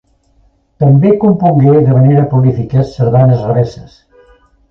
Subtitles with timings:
[0.83, 4.01] També compongué de manera prolífica sardanes revesses.